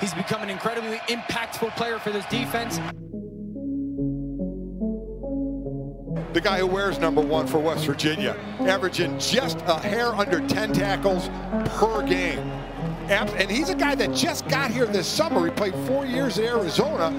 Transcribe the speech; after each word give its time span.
He's 0.00 0.14
become 0.14 0.42
an 0.42 0.50
incredibly 0.50 0.98
impactful 1.08 1.76
player 1.76 1.98
for 1.98 2.10
this 2.10 2.24
defense. 2.26 2.80
the 6.32 6.40
guy 6.40 6.58
who 6.58 6.66
wears 6.66 6.98
number 6.98 7.20
one 7.20 7.46
for 7.46 7.58
West 7.58 7.84
Virginia, 7.86 8.36
averaging 8.60 9.18
just 9.18 9.58
a 9.66 9.78
hair 9.78 10.14
under 10.14 10.46
10 10.46 10.72
tackles 10.72 11.28
per 11.78 12.06
game. 12.06 12.38
And 13.08 13.50
he's 13.50 13.70
a 13.70 13.74
guy 13.74 13.94
that 13.94 14.14
just 14.14 14.46
got 14.48 14.70
here 14.70 14.86
this 14.86 15.08
summer. 15.08 15.46
He 15.46 15.50
played 15.50 15.74
four 15.86 16.04
years 16.04 16.38
in 16.38 16.44
Arizona. 16.44 17.10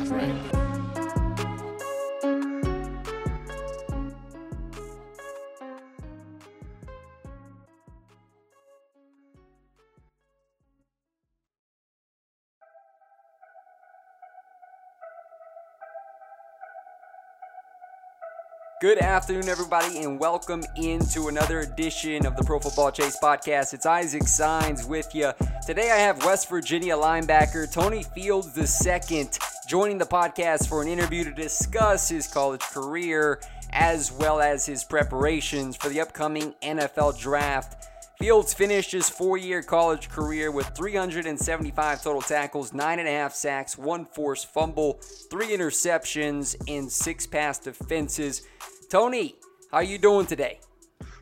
Good 18.80 19.00
afternoon, 19.00 19.50
everybody, 19.50 20.04
and 20.04 20.18
welcome 20.18 20.64
into 20.78 21.28
another 21.28 21.60
edition 21.60 22.26
of 22.26 22.38
the 22.38 22.46
Pro 22.46 22.62
Football 22.62 22.94
Chase 22.94 23.18
podcast. 23.22 23.74
It's 23.74 23.86
Isaac 23.86 24.26
Signs 24.26 24.86
with 24.86 25.14
you. 25.14 25.34
Today, 25.68 25.92
I 25.92 25.98
have 25.98 26.24
West 26.24 26.48
Virginia 26.48 26.96
linebacker 26.96 27.70
Tony 27.70 28.04
Fields 28.04 28.58
II 28.58 29.28
joining 29.68 29.98
the 29.98 30.06
podcast 30.06 30.70
for 30.70 30.82
an 30.82 30.88
interview 30.88 31.26
to 31.26 31.32
discuss 31.32 32.08
his 32.08 32.26
college 32.26 32.62
career 32.62 33.42
as 33.74 34.14
well 34.14 34.40
as 34.40 34.66
his 34.66 34.86
preparations 34.86 35.76
for 35.76 35.90
the 35.90 36.00
upcoming 36.00 36.54
NFL 36.62 37.20
draft. 37.20 37.79
Fields 38.20 38.54
finished 38.54 38.92
his 38.92 39.10
four 39.10 39.38
year 39.38 39.64
college 39.64 40.10
career 40.10 40.52
with 40.52 40.68
375 40.76 42.04
total 42.04 42.22
tackles, 42.22 42.72
9.5 42.72 43.32
sacks, 43.32 43.78
one 43.78 44.06
forced 44.06 44.52
fumble, 44.52 45.00
three 45.32 45.48
interceptions, 45.48 46.54
and 46.68 46.92
six 46.92 47.26
pass 47.26 47.60
defenses. 47.60 48.42
Tony, 48.90 49.36
how 49.72 49.80
you 49.80 49.98
doing 49.98 50.26
today? 50.26 50.60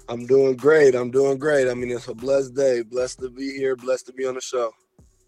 I'm 0.09 0.25
doing 0.25 0.55
great. 0.55 0.95
I'm 0.95 1.11
doing 1.11 1.37
great. 1.37 1.69
I 1.69 1.75
mean, 1.75 1.91
it's 1.91 2.07
a 2.07 2.15
blessed 2.15 2.55
day. 2.55 2.81
Blessed 2.81 3.19
to 3.19 3.29
be 3.29 3.51
here. 3.51 3.75
Blessed 3.75 4.07
to 4.07 4.13
be 4.13 4.25
on 4.25 4.33
the 4.33 4.41
show. 4.41 4.73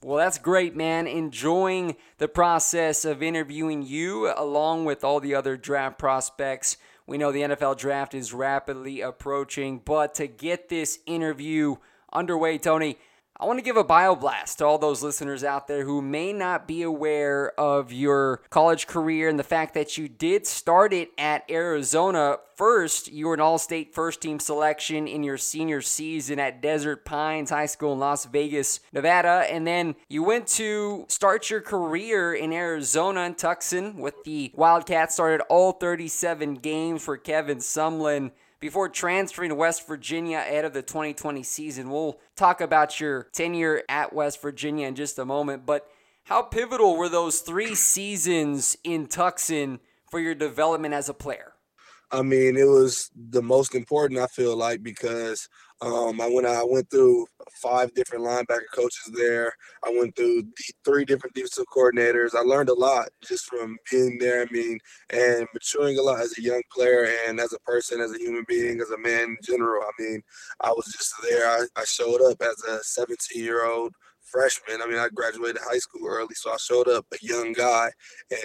Well, 0.02 0.18
that's 0.18 0.40
great, 0.40 0.76
man. 0.76 1.06
Enjoying 1.06 1.98
the 2.18 2.28
process 2.28 3.06
of 3.06 3.22
interviewing 3.22 3.84
you 3.84 4.34
along 4.36 4.86
with 4.86 5.04
all 5.04 5.20
the 5.20 5.36
other 5.36 5.56
draft 5.56 6.00
prospects. 6.00 6.78
We 7.10 7.18
know 7.18 7.32
the 7.32 7.42
NFL 7.42 7.80
draft 7.80 8.14
is 8.14 8.34
rapidly 8.36 9.02
approaching, 9.02 9.82
but 9.84 10.14
to 10.16 10.28
get 10.28 10.70
this 10.70 11.00
interview 11.08 11.78
underway, 12.14 12.60
Tony, 12.60 13.00
I 13.42 13.46
want 13.46 13.58
to 13.58 13.64
give 13.64 13.78
a 13.78 13.86
bio 13.86 14.18
blast 14.18 14.58
to 14.58 14.66
all 14.66 14.78
those 14.78 15.02
listeners 15.02 15.46
out 15.46 15.66
there 15.70 15.86
who 15.86 16.02
may 16.02 16.34
not 16.34 16.68
be 16.68 16.82
aware 16.82 17.58
of 17.58 17.94
your 17.94 18.42
college 18.50 18.86
career 18.86 19.30
and 19.30 19.40
the 19.40 19.46
fact 19.46 19.76
that 19.76 19.98
you 19.98 20.10
did 20.10 20.46
start 20.46 20.92
it 20.92 21.12
at 21.18 21.50
Arizona. 21.50 22.40
First, 22.56 23.10
you 23.10 23.28
were 23.28 23.36
an 23.36 23.40
all 23.40 23.58
state 23.58 23.96
first 23.96 24.20
team 24.20 24.42
selection 24.42 25.08
in 25.08 25.24
your 25.24 25.38
senior 25.38 25.82
season 25.82 26.38
at 26.38 26.62
Desert 26.62 27.06
Pines 27.06 27.50
High 27.50 27.68
School 27.68 27.94
in 27.94 28.00
Las 28.00 28.26
Vegas, 28.26 28.82
Nevada. 28.92 29.46
And 29.50 29.66
then 29.66 29.96
you 30.10 30.22
went 30.22 30.46
to 30.48 31.06
start 31.08 31.50
your 31.50 31.62
career 31.62 32.34
in 32.34 32.52
Arizona 32.52 33.22
and 33.22 33.38
Tucson 33.38 34.00
with 34.00 34.22
the 34.26 34.52
Wildcats, 34.54 35.14
started 35.14 35.42
all 35.48 35.72
37 35.72 36.56
games 36.56 37.02
for 37.06 37.16
Kevin 37.16 37.60
Sumlin 37.60 38.32
before 38.60 38.90
transferring 38.90 39.50
to 39.50 39.56
West 39.56 39.88
Virginia 39.88 40.38
ahead 40.38 40.66
of 40.66 40.74
the 40.74 40.82
2020 40.82 41.44
season. 41.44 41.90
We'll 41.90 42.20
talk 42.36 42.62
about 42.62 43.00
your 43.00 43.24
tenure 43.34 43.84
at 43.88 44.14
West 44.14 44.42
Virginia 44.42 44.88
in 44.88 44.96
just 44.96 45.20
a 45.20 45.26
moment, 45.26 45.66
but 45.66 45.88
how 46.26 46.42
pivotal 46.42 46.96
were 46.96 47.10
those 47.10 47.40
three 47.40 47.74
seasons 47.76 48.78
in 48.84 49.08
Tucson 49.08 49.80
for 50.10 50.20
your 50.20 50.36
development 50.36 50.94
as 50.94 51.10
a 51.10 51.14
player? 51.14 51.54
I 52.12 52.24
mean, 52.24 52.58
it 52.58 52.68
was 52.68 53.12
the 53.16 53.42
most 53.42 53.76
important. 53.76 54.20
I 54.20 54.28
feel 54.28 54.56
like 54.56 54.82
because 54.82 55.48
um, 55.82 56.20
I 56.20 56.28
went 56.28 56.48
I 56.48 56.64
went 56.64 56.90
through 56.90 57.28
five 57.62 57.94
different 57.94 58.26
linebacker 58.26 58.70
coaches 58.74 59.12
there. 59.14 59.54
I 59.86 59.96
went 59.98 60.16
through 60.16 60.44
three 60.84 61.06
different 61.06 61.36
defensive 61.36 61.66
coordinators. 61.74 62.36
I 62.36 62.42
learned 62.42 62.70
a 62.70 62.74
lot 62.74 63.10
just 63.24 63.46
from 63.46 63.78
being 63.92 64.18
there. 64.20 64.42
I 64.42 64.48
mean, 64.52 64.80
and 65.12 65.48
maturing 65.54 65.98
a 65.98 66.02
lot 66.02 66.20
as 66.20 66.38
a 66.38 66.42
young 66.42 66.64
player 66.74 67.08
and 67.28 67.40
as 67.40 67.54
a 67.54 67.60
person, 67.60 68.02
as 68.02 68.12
a 68.12 68.18
human 68.18 68.44
being, 68.48 68.82
as 68.82 68.90
a 68.90 68.98
man 68.98 69.30
in 69.30 69.38
general. 69.44 69.84
I 69.84 70.02
mean, 70.02 70.22
I 70.62 70.72
was 70.72 70.86
just 70.88 71.14
there. 71.30 71.48
I, 71.48 71.66
I 71.76 71.86
showed 71.86 72.22
up 72.30 72.42
as 72.42 72.62
a 72.64 72.84
17 72.84 73.44
year 73.44 73.66
old 73.66 73.94
freshman. 74.30 74.82
I 74.82 74.88
mean, 74.88 75.00
I 75.00 75.10
graduated 75.14 75.62
high 75.62 75.78
school 75.78 76.08
early, 76.08 76.36
so 76.36 76.52
I 76.52 76.58
showed 76.58 76.88
up 76.88 77.06
a 77.14 77.18
young 77.22 77.54
guy, 77.54 77.92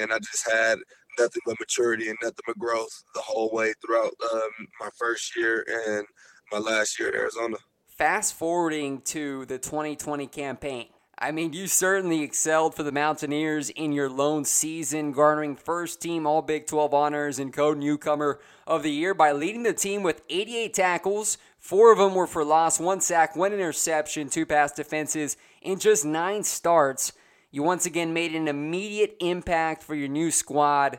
and 0.00 0.12
I 0.12 0.18
just 0.18 0.50
had 0.50 0.78
nothing 1.18 1.42
but 1.46 1.58
maturity 1.60 2.08
and 2.08 2.18
nothing 2.22 2.44
but 2.46 2.58
growth 2.58 3.04
the 3.14 3.20
whole 3.20 3.50
way 3.52 3.72
throughout 3.84 4.12
um, 4.32 4.50
my 4.80 4.88
first 4.98 5.36
year 5.36 5.64
and 5.86 6.06
my 6.52 6.58
last 6.58 6.98
year 6.98 7.08
at 7.08 7.14
Arizona. 7.14 7.56
Fast 7.86 8.34
forwarding 8.34 9.00
to 9.02 9.46
the 9.46 9.58
2020 9.58 10.26
campaign. 10.26 10.86
I 11.16 11.30
mean, 11.30 11.52
you 11.52 11.68
certainly 11.68 12.22
excelled 12.22 12.74
for 12.74 12.82
the 12.82 12.90
Mountaineers 12.90 13.70
in 13.70 13.92
your 13.92 14.10
lone 14.10 14.44
season, 14.44 15.12
garnering 15.12 15.54
first 15.54 16.02
team 16.02 16.26
All 16.26 16.42
Big 16.42 16.66
12 16.66 16.92
honors 16.92 17.38
and 17.38 17.52
co 17.52 17.72
newcomer 17.72 18.40
of 18.66 18.82
the 18.82 18.90
year 18.90 19.14
by 19.14 19.30
leading 19.30 19.62
the 19.62 19.72
team 19.72 20.02
with 20.02 20.22
88 20.28 20.74
tackles. 20.74 21.38
Four 21.60 21.92
of 21.92 21.98
them 21.98 22.14
were 22.14 22.26
for 22.26 22.44
loss, 22.44 22.80
one 22.80 23.00
sack, 23.00 23.36
one 23.36 23.52
interception, 23.52 24.28
two 24.28 24.44
pass 24.44 24.72
defenses 24.72 25.36
in 25.62 25.78
just 25.78 26.04
nine 26.04 26.42
starts. 26.42 27.12
You 27.54 27.62
once 27.62 27.86
again 27.86 28.12
made 28.12 28.34
an 28.34 28.48
immediate 28.48 29.16
impact 29.20 29.84
for 29.84 29.94
your 29.94 30.08
new 30.08 30.32
squad. 30.32 30.98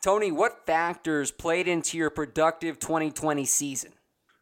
Tony, 0.00 0.32
what 0.32 0.64
factors 0.64 1.30
played 1.30 1.68
into 1.68 1.98
your 1.98 2.08
productive 2.08 2.78
2020 2.78 3.44
season? 3.44 3.92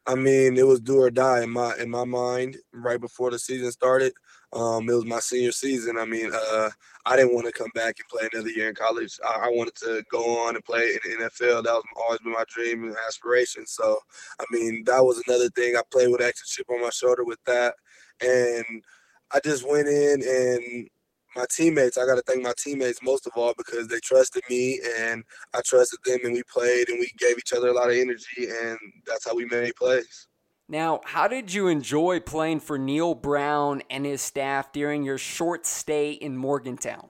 I 0.07 0.15
mean, 0.15 0.57
it 0.57 0.65
was 0.65 0.79
do 0.79 1.01
or 1.01 1.11
die 1.11 1.43
in 1.43 1.51
my 1.51 1.75
in 1.77 1.91
my 1.91 2.05
mind 2.05 2.59
right 2.73 3.01
before 3.01 3.33
the 3.33 3.41
season 3.41 3.73
started. 3.73 4.13
Um, 4.53 4.89
it 4.89 4.93
was 4.93 5.05
my 5.05 5.19
senior 5.19 5.51
season. 5.51 5.99
I 5.99 6.05
mean, 6.05 6.31
uh, 6.33 6.71
I 7.05 7.17
didn't 7.17 7.35
want 7.35 7.47
to 7.47 7.53
come 7.53 7.73
back 7.75 7.97
and 7.99 8.09
play 8.09 8.29
another 8.33 8.51
year 8.51 8.69
in 8.69 8.77
college. 8.77 9.19
I, 9.27 9.47
I, 9.47 9.49
wanted 9.49 9.75
to 9.79 10.05
go 10.13 10.47
on 10.47 10.55
and 10.55 10.65
play 10.65 10.93
in 11.05 11.19
the 11.19 11.25
NFL. 11.25 11.65
That 11.65 11.73
was 11.73 11.85
always 11.97 12.21
been 12.21 12.35
my 12.35 12.45
dream 12.47 12.85
and 12.85 12.97
aspiration. 13.09 13.67
So, 13.67 13.99
I 14.39 14.45
mean, 14.53 14.85
that 14.87 15.05
was 15.05 15.21
another 15.27 15.49
thing. 15.51 15.75
I 15.75 15.83
played 15.91 16.09
with 16.09 16.23
extra 16.23 16.47
chip 16.47 16.71
on 16.71 16.83
my 16.83 16.91
shoulder 16.91 17.25
with 17.25 17.41
that, 17.47 17.75
and 18.21 18.85
I 19.33 19.41
just 19.45 19.69
went 19.69 19.89
in 19.89 20.23
and 20.23 20.89
my 21.39 21.47
teammates. 21.51 21.97
I 21.97 22.05
got 22.05 22.17
to 22.17 22.23
thank 22.23 22.43
my 22.43 22.53
teammates 22.59 23.01
most 23.03 23.27
of 23.27 23.33
all 23.37 23.55
because 23.57 23.87
they 23.87 24.01
trusted 24.01 24.43
me 24.51 24.81
and 24.99 25.23
I 25.55 25.61
trusted 25.65 26.01
them, 26.05 26.19
and 26.25 26.33
we 26.33 26.43
played 26.53 26.89
and 26.89 26.99
we 26.99 27.11
gave 27.19 27.39
each 27.39 27.53
other 27.53 27.69
a 27.69 27.73
lot 27.73 27.91
of 27.91 27.97
energy, 27.97 28.49
and 28.49 28.79
that's 29.07 29.27
how 29.27 29.35
we 29.35 29.45
made 29.47 29.77
plays. 29.77 30.27
Now, 30.69 31.01
how 31.05 31.29
did 31.29 31.55
you 31.55 31.69
enjoy 31.69 32.21
playing 32.21 32.61
for 32.61 32.77
Neal 32.77 33.15
Brown 33.15 33.83
and 33.89 34.05
his 34.05 34.21
staff 34.21 34.73
during 34.73 35.03
your 35.03 35.17
short 35.17 35.65
stay 35.65 36.13
in 36.13 36.37
Morgantown? 36.37 37.09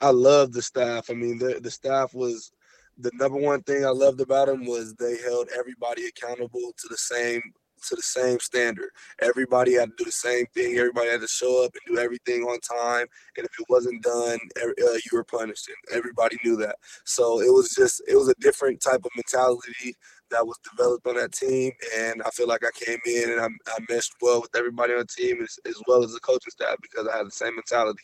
I 0.00 0.10
love 0.10 0.52
the 0.52 0.60
staff. 0.60 1.08
I 1.08 1.14
mean, 1.14 1.38
the, 1.38 1.60
the 1.62 1.70
staff 1.70 2.12
was 2.12 2.50
the 2.98 3.10
number 3.14 3.38
one 3.38 3.62
thing 3.62 3.86
I 3.86 3.90
loved 3.90 4.20
about 4.20 4.48
them 4.48 4.66
was 4.66 4.94
they 4.94 5.16
held 5.18 5.48
everybody 5.56 6.06
accountable 6.06 6.74
to 6.76 6.88
the 6.90 6.96
same 6.96 7.40
to 7.88 7.96
the 7.96 8.02
same 8.02 8.38
standard. 8.40 8.90
Everybody 9.20 9.74
had 9.74 9.90
to 9.90 9.94
do 9.98 10.04
the 10.04 10.12
same 10.12 10.46
thing. 10.54 10.76
Everybody 10.76 11.10
had 11.10 11.20
to 11.20 11.28
show 11.28 11.64
up 11.64 11.72
and 11.74 11.96
do 11.96 12.00
everything 12.00 12.42
on 12.42 12.60
time. 12.60 13.06
And 13.36 13.46
if 13.46 13.52
it 13.58 13.66
wasn't 13.68 14.02
done, 14.02 14.38
uh, 14.62 14.68
you 14.76 15.10
were 15.12 15.24
punished. 15.24 15.68
And 15.68 15.96
everybody 15.96 16.38
knew 16.44 16.56
that. 16.56 16.76
So 17.04 17.40
it 17.40 17.52
was 17.52 17.70
just 17.70 18.02
it 18.06 18.16
was 18.16 18.28
a 18.28 18.34
different 18.40 18.80
type 18.80 19.04
of 19.04 19.10
mentality 19.16 19.96
that 20.30 20.46
was 20.46 20.58
developed 20.68 21.06
on 21.06 21.16
that 21.16 21.32
team. 21.32 21.72
And 21.96 22.22
I 22.22 22.30
feel 22.30 22.48
like 22.48 22.64
I 22.64 22.70
came 22.84 22.98
in 23.06 23.30
and 23.30 23.40
I, 23.40 23.46
I 23.68 23.78
meshed 23.88 24.14
well 24.20 24.40
with 24.40 24.56
everybody 24.56 24.94
on 24.94 25.00
the 25.00 25.06
team 25.06 25.42
as, 25.42 25.58
as 25.66 25.80
well 25.86 26.02
as 26.02 26.12
the 26.12 26.20
coaching 26.20 26.50
staff 26.50 26.76
because 26.80 27.06
I 27.06 27.18
had 27.18 27.26
the 27.26 27.30
same 27.30 27.54
mentality. 27.54 28.02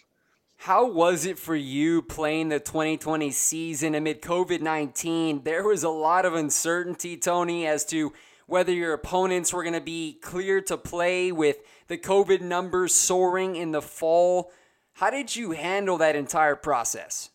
How 0.63 0.91
was 0.91 1.25
it 1.25 1.39
for 1.39 1.55
you 1.55 2.03
playing 2.03 2.49
the 2.49 2.59
2020 2.59 3.31
season 3.31 3.95
amid 3.95 4.21
COVID 4.21 4.61
19? 4.61 5.45
There 5.45 5.63
was 5.63 5.85
a 5.85 5.89
lot 5.89 6.25
of 6.25 6.35
uncertainty, 6.35 7.17
Tony, 7.17 7.65
as 7.65 7.85
to 7.87 8.13
whether 8.49 8.73
your 8.73 8.95
opponents 8.95 9.53
were 9.53 9.63
going 9.63 9.75
to 9.75 9.81
be 9.81 10.15
clear 10.23 10.63
to 10.63 10.79
play 10.79 11.31
with 11.31 11.59
the 11.87 11.99
COVID 11.99 12.41
numbers 12.41 12.95
soaring 12.95 13.57
in 13.57 13.73
the 13.73 13.83
fall. 13.83 14.51
How 14.95 15.11
did 15.11 15.37
you 15.37 15.53
handle 15.53 15.99
that 15.99 16.17
entire 16.17 16.57
process? 16.57 17.29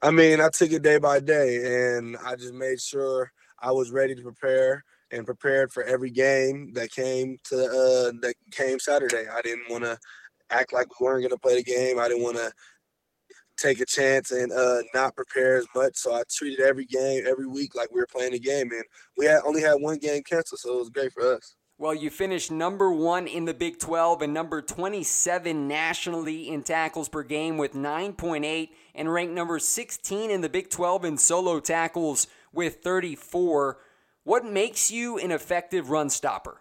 I 0.00 0.12
mean, 0.12 0.40
I 0.40 0.48
took 0.50 0.70
it 0.70 0.82
day 0.82 0.98
by 0.98 1.18
day 1.18 1.96
and 1.96 2.16
I 2.24 2.36
just 2.36 2.54
made 2.54 2.80
sure 2.80 3.32
I 3.58 3.72
was 3.72 3.90
ready 3.90 4.14
to 4.14 4.22
prepare 4.22 4.84
and 5.10 5.26
prepared 5.26 5.72
for 5.72 5.82
every 5.82 6.10
game 6.10 6.72
that 6.74 6.92
came 6.92 7.38
to 7.44 7.56
uh, 7.56 8.12
that 8.22 8.34
came 8.52 8.78
Saturday. 8.78 9.26
I 9.28 9.42
didn't 9.42 9.68
want 9.68 9.82
to 9.82 9.98
act 10.50 10.72
like 10.72 11.00
we 11.00 11.04
weren't 11.04 11.22
going 11.22 11.30
to 11.30 11.38
play 11.38 11.56
the 11.56 11.64
game. 11.64 11.98
I 11.98 12.06
didn't 12.06 12.22
want 12.22 12.36
to 12.36 12.52
take 13.62 13.80
a 13.80 13.86
chance 13.86 14.30
and 14.30 14.52
uh, 14.52 14.82
not 14.94 15.14
prepare 15.14 15.56
as 15.56 15.66
much. 15.74 15.96
So 15.96 16.14
I 16.14 16.22
treated 16.28 16.60
every 16.60 16.84
game 16.84 17.24
every 17.26 17.46
week 17.46 17.74
like 17.74 17.92
we 17.92 18.00
were 18.00 18.06
playing 18.06 18.34
a 18.34 18.38
game, 18.38 18.70
and 18.72 18.84
we 19.16 19.26
had 19.26 19.40
only 19.44 19.62
had 19.62 19.74
one 19.74 19.98
game 19.98 20.22
canceled, 20.22 20.60
so 20.60 20.74
it 20.74 20.78
was 20.78 20.90
great 20.90 21.12
for 21.12 21.34
us. 21.34 21.54
Well, 21.78 21.94
you 21.94 22.10
finished 22.10 22.52
number 22.52 22.92
one 22.92 23.26
in 23.26 23.44
the 23.44 23.54
Big 23.54 23.78
12 23.80 24.22
and 24.22 24.32
number 24.32 24.62
27 24.62 25.66
nationally 25.66 26.48
in 26.48 26.62
tackles 26.62 27.08
per 27.08 27.22
game 27.22 27.56
with 27.56 27.72
9.8, 27.72 28.68
and 28.94 29.12
ranked 29.12 29.34
number 29.34 29.58
16 29.58 30.30
in 30.30 30.40
the 30.42 30.48
Big 30.48 30.70
12 30.70 31.04
in 31.04 31.18
solo 31.18 31.58
tackles 31.58 32.26
with 32.52 32.82
34. 32.84 33.78
What 34.24 34.44
makes 34.44 34.90
you 34.90 35.18
an 35.18 35.32
effective 35.32 35.90
run 35.90 36.10
stopper? 36.10 36.60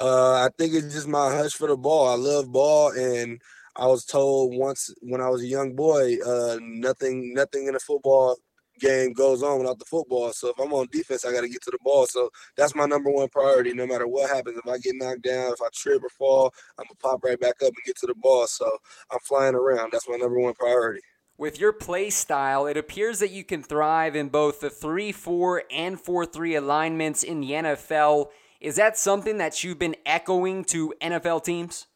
Uh, 0.00 0.34
I 0.34 0.48
think 0.56 0.74
it's 0.74 0.92
just 0.92 1.08
my 1.08 1.30
hush 1.30 1.52
for 1.52 1.68
the 1.68 1.76
ball. 1.76 2.08
I 2.08 2.14
love 2.14 2.50
ball, 2.50 2.90
and 2.90 3.40
I 3.78 3.86
was 3.86 4.04
told 4.04 4.56
once 4.56 4.92
when 5.00 5.20
I 5.20 5.28
was 5.28 5.42
a 5.42 5.46
young 5.46 5.74
boy, 5.74 6.16
uh, 6.26 6.58
nothing, 6.60 7.32
nothing 7.32 7.68
in 7.68 7.76
a 7.76 7.80
football 7.80 8.36
game 8.78 9.12
goes 9.12 9.42
on 9.42 9.58
without 9.58 9.78
the 9.78 9.84
football. 9.84 10.32
So 10.32 10.48
if 10.48 10.58
I'm 10.58 10.72
on 10.72 10.88
defense, 10.90 11.24
I 11.24 11.32
got 11.32 11.42
to 11.42 11.48
get 11.48 11.62
to 11.62 11.70
the 11.70 11.78
ball. 11.82 12.06
So 12.06 12.30
that's 12.56 12.74
my 12.74 12.86
number 12.86 13.10
one 13.10 13.28
priority. 13.28 13.72
No 13.72 13.86
matter 13.86 14.06
what 14.06 14.30
happens, 14.30 14.58
if 14.58 14.66
I 14.66 14.78
get 14.78 14.94
knocked 14.96 15.22
down, 15.22 15.52
if 15.52 15.62
I 15.62 15.68
trip 15.72 16.02
or 16.02 16.08
fall, 16.08 16.52
I'm 16.78 16.84
gonna 16.84 16.96
pop 17.00 17.24
right 17.24 17.38
back 17.38 17.56
up 17.62 17.68
and 17.68 17.84
get 17.84 17.96
to 17.98 18.06
the 18.06 18.14
ball. 18.14 18.46
So 18.46 18.70
I'm 19.10 19.20
flying 19.20 19.54
around. 19.54 19.90
That's 19.92 20.08
my 20.08 20.16
number 20.16 20.38
one 20.38 20.54
priority. 20.54 21.00
With 21.36 21.60
your 21.60 21.72
play 21.72 22.10
style, 22.10 22.66
it 22.66 22.76
appears 22.76 23.20
that 23.20 23.30
you 23.30 23.44
can 23.44 23.62
thrive 23.62 24.16
in 24.16 24.28
both 24.28 24.60
the 24.60 24.70
3 24.70 25.12
4 25.12 25.64
and 25.70 26.00
4 26.00 26.26
3 26.26 26.54
alignments 26.56 27.22
in 27.22 27.40
the 27.40 27.52
NFL. 27.52 28.30
Is 28.60 28.76
that 28.76 28.98
something 28.98 29.38
that 29.38 29.62
you've 29.62 29.78
been 29.78 29.94
echoing 30.04 30.64
to 30.64 30.92
NFL 31.00 31.44
teams? 31.44 31.86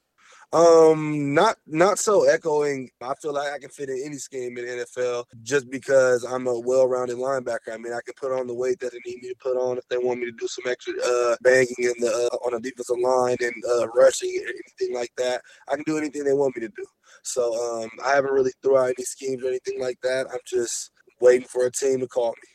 Um, 0.53 1.33
not 1.33 1.57
not 1.67 1.99
so 1.99 2.29
echoing. 2.29 2.91
I 3.01 3.15
feel 3.15 3.33
like 3.33 3.53
I 3.53 3.59
can 3.59 3.71
fit 3.71 3.89
in 3.89 4.03
any 4.05 4.17
scheme 4.17 4.59
in 4.59 4.67
NFL 4.67 5.25
just 5.43 5.71
because 5.71 6.25
I'm 6.25 6.47
a 6.47 6.61
well-rounded 6.61 7.17
linebacker. 7.17 7.73
I 7.73 7.79
mean, 7.79 7.95
I 7.95 8.01
can 8.05 8.13
put 8.21 8.39
on 8.39 8.47
the 8.47 8.55
weight 8.55 8.79
that 8.81 8.93
they 8.93 9.01
need 9.07 9.23
me 9.23 9.31
to 9.31 9.37
put 9.41 9.57
on 9.57 9.79
if 9.79 9.89
they 9.89 9.97
want 9.97 10.21
me 10.21 10.27
to 10.27 10.33
do 10.33 10.47
some 10.47 10.71
extra 10.71 10.93
uh, 11.03 11.37
banging 11.43 11.75
in 11.79 11.95
the 12.01 12.31
uh, 12.31 12.37
on 12.47 12.53
a 12.53 12.61
defensive 12.61 12.99
line 12.99 13.37
and 13.41 13.55
uh, 13.71 13.89
rushing 13.97 14.29
or 14.45 14.51
anything 14.51 14.95
like 14.95 15.13
that. 15.17 15.41
I 15.71 15.77
can 15.77 15.85
do 15.87 15.97
anything 15.97 16.25
they 16.25 16.35
want 16.35 16.55
me 16.55 16.61
to 16.61 16.73
do. 16.77 16.85
So 17.23 17.83
um, 17.83 17.91
I 18.05 18.11
haven't 18.15 18.33
really 18.33 18.53
threw 18.63 18.77
out 18.77 18.93
any 18.97 19.05
schemes 19.05 19.43
or 19.43 19.49
anything 19.49 19.81
like 19.81 19.99
that. 20.03 20.27
I'm 20.31 20.41
just 20.47 20.91
waiting 21.21 21.49
for 21.49 21.65
a 21.65 21.73
team 21.73 22.01
to 22.01 22.09
call 22.09 22.31
me. 22.31 22.49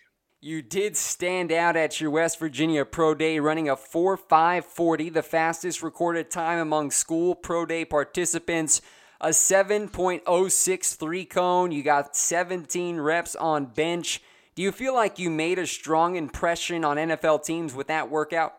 You 0.47 0.61
did 0.61 0.95
stand 0.95 1.51
out 1.51 1.75
at 1.75 1.99
your 1.99 2.09
West 2.09 2.39
Virginia 2.39 2.85
Pro 2.85 3.13
Day 3.13 3.37
running 3.37 3.67
a 3.67 3.75
4.540, 3.75 5.11
the 5.11 5.21
fastest 5.21 5.83
recorded 5.83 6.31
time 6.31 6.59
among 6.59 6.91
school 6.91 7.35
Pro 7.35 7.65
Day 7.65 7.83
participants. 7.83 8.79
A 9.19 9.31
7.063 9.31 11.29
cone. 11.29 11.73
You 11.73 11.83
got 11.83 12.15
17 12.15 12.97
reps 12.97 13.35
on 13.35 13.65
bench. 13.65 14.21
Do 14.55 14.61
you 14.61 14.71
feel 14.71 14.93
like 14.93 15.19
you 15.19 15.29
made 15.29 15.59
a 15.59 15.67
strong 15.67 16.15
impression 16.15 16.85
on 16.85 16.95
NFL 16.95 17.43
teams 17.43 17.73
with 17.75 17.87
that 17.87 18.09
workout? 18.09 18.53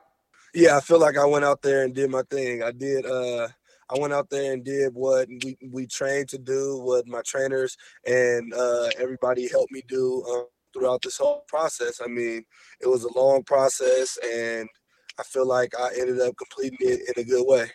Yeah, 0.53 0.77
I 0.77 0.81
feel 0.81 1.01
like 1.01 1.17
I 1.17 1.25
went 1.25 1.47
out 1.47 1.63
there 1.63 1.85
and 1.85 1.95
did 1.95 2.11
my 2.11 2.21
thing. 2.29 2.63
I 2.63 2.73
did 2.73 3.07
uh 3.07 3.49
I 3.89 3.99
went 3.99 4.13
out 4.13 4.29
there 4.29 4.53
and 4.53 4.63
did 4.63 4.93
what 4.93 5.27
we, 5.43 5.57
we 5.73 5.87
trained 5.87 6.29
to 6.29 6.39
do, 6.39 6.83
what 6.83 7.09
my 7.09 7.23
trainers 7.25 7.79
and 8.07 8.53
uh, 8.53 8.91
everybody 8.99 9.49
helped 9.49 9.73
me 9.73 9.83
do. 9.89 10.23
Um, 10.31 10.45
throughout 10.73 11.03
this 11.03 11.19
whole 11.19 11.45
process. 11.49 12.01
I 12.05 12.09
mean, 12.09 12.45
it 12.81 12.87
was 12.89 13.05
a 13.05 13.19
long 13.19 13.43
process, 13.45 14.19
and 14.25 14.69
I 15.19 15.23
feel 15.23 15.47
like 15.47 15.73
I 15.79 15.91
ended 15.99 16.21
up 16.21 16.37
completing 16.37 16.79
it 16.81 17.17
in 17.17 17.23
a 17.23 17.27
good 17.27 17.45
way. 17.47 17.71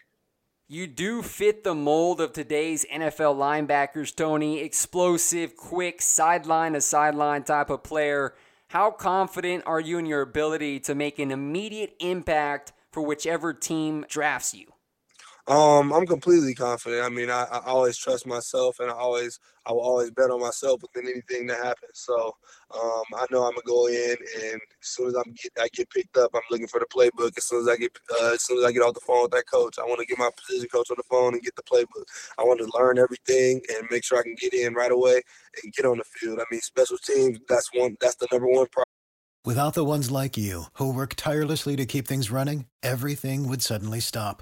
You 0.67 0.88
do 0.88 1.21
fit 1.21 1.63
the 1.63 1.75
mold 1.75 2.19
of 2.21 2.33
today's 2.33 2.85
NFL 2.91 3.35
linebackers, 3.35 4.15
Tony. 4.15 4.59
Explosive, 4.59 5.55
quick, 5.55 6.01
sideline 6.01 6.73
to 6.73 6.81
sideline 6.81 7.43
type 7.43 7.69
of 7.69 7.83
player. 7.83 8.33
How 8.69 8.89
confident 8.89 9.63
are 9.67 9.79
you 9.79 10.00
in 10.00 10.07
your 10.07 10.21
ability 10.21 10.79
to 10.81 10.95
make 10.95 11.19
an 11.19 11.31
immediate 11.31 11.95
impact 12.00 12.73
for 12.91 13.03
whichever 13.03 13.53
team 13.53 14.05
drafts 14.09 14.55
you? 14.55 14.73
Um, 15.45 15.91
I'm 15.91 16.07
completely 16.07 16.55
confident. 16.55 17.03
I 17.03 17.09
mean, 17.09 17.29
I, 17.29 17.43
I, 17.51 17.59
always 17.65 17.97
trust 17.97 18.25
myself, 18.25 18.79
and 18.79 18.89
I 18.89 18.93
always, 18.93 19.41
I 19.65 19.73
will 19.73 19.81
always 19.81 20.09
bet 20.09 20.31
on 20.31 20.39
myself 20.39 20.81
within 20.81 21.12
anything 21.12 21.47
that 21.47 21.57
happens. 21.57 21.95
So, 21.95 22.38
um, 22.73 23.03
I 23.13 23.25
know 23.29 23.43
I'm 23.43 23.51
gonna 23.51 23.62
go 23.65 23.88
in, 23.88 24.15
and 24.41 24.53
as 24.53 24.88
soon 24.88 25.07
as 25.07 25.15
I'm 25.15 25.33
get, 25.33 25.51
I 25.59 25.67
get 25.73 25.89
picked 25.89 26.15
up, 26.15 26.31
I'm 26.33 26.41
looking 26.50 26.67
for 26.67 26.79
the 26.79 26.85
playbook. 26.85 27.38
As 27.38 27.43
soon 27.43 27.59
as 27.59 27.67
I 27.67 27.75
get, 27.75 27.91
uh, 28.21 28.31
as 28.35 28.43
soon 28.43 28.59
as 28.59 28.63
I 28.63 28.71
get 28.71 28.83
off 28.83 28.93
the 28.93 29.01
phone 29.01 29.23
with 29.23 29.31
that 29.31 29.43
coach, 29.51 29.77
I 29.79 29.83
want 29.83 30.00
to 30.00 30.05
get 30.05 30.17
my 30.17 30.29
position 30.47 30.69
coach 30.69 30.89
on 30.89 30.95
the 30.95 31.03
phone 31.03 31.33
and 31.33 31.43
get 31.43 31.57
the 31.57 31.63
playbook. 31.63 32.05
I 32.39 32.43
want 32.43 32.62
to 32.62 32.79
learn 32.79 32.97
everything 32.97 33.59
and 33.67 33.85
make 33.91 34.05
sure 34.05 34.17
I 34.19 34.23
can 34.23 34.35
get 34.39 34.53
in 34.53 34.73
right 34.73 34.93
away 34.93 35.21
and 35.62 35.73
get 35.73 35.85
on 35.85 35.97
the 35.97 36.05
field. 36.05 36.39
I 36.39 36.45
mean, 36.51 36.62
special 36.62 36.97
teams, 36.97 37.39
that's 37.50 37.69
one, 37.73 37.97
that's 38.00 38.15
the 38.15 38.29
number 38.31 38.47
one 38.47 38.67
priority. 38.71 38.89
Without 39.43 39.73
the 39.73 39.83
ones 39.83 40.09
like 40.09 40.38
you 40.38 40.67
who 40.75 40.93
work 40.93 41.15
tirelessly 41.17 41.75
to 41.75 41.85
keep 41.85 42.07
things 42.07 42.31
running, 42.31 42.67
everything 42.81 43.50
would 43.50 43.62
suddenly 43.62 44.00
stop 44.00 44.41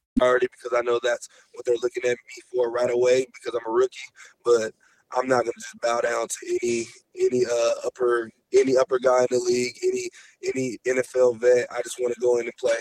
Already 0.19 0.47
because 0.51 0.77
I 0.77 0.81
know 0.81 0.99
that's 1.01 1.29
what 1.53 1.65
they're 1.65 1.75
looking 1.81 2.03
at 2.03 2.09
me 2.09 2.43
for 2.53 2.69
right 2.69 2.91
away 2.91 3.25
because 3.33 3.57
I'm 3.57 3.71
a 3.71 3.73
rookie, 3.73 3.97
but 4.43 4.73
I'm 5.15 5.27
not 5.27 5.43
gonna 5.43 5.51
just 5.57 5.79
bow 5.81 6.01
down 6.01 6.27
to 6.27 6.59
any 6.61 6.85
any 7.19 7.45
uh, 7.45 7.71
upper 7.85 8.29
any 8.53 8.77
upper 8.77 8.99
guy 8.99 9.21
in 9.21 9.27
the 9.31 9.39
league, 9.39 9.75
any 9.83 10.09
any 10.53 10.77
NFL 10.87 11.39
vet. 11.39 11.67
I 11.71 11.81
just 11.81 11.99
want 11.99 12.13
to 12.13 12.19
go 12.19 12.37
in 12.37 12.45
and 12.45 12.57
play. 12.57 12.77